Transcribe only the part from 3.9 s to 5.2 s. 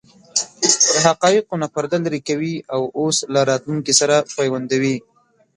سره پیوندوي.